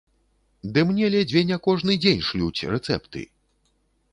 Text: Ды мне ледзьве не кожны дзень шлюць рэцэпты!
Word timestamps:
Ды 0.77 0.83
мне 0.91 1.09
ледзьве 1.15 1.43
не 1.51 1.57
кожны 1.67 1.99
дзень 2.07 2.25
шлюць 2.31 2.65
рэцэпты! 2.77 3.21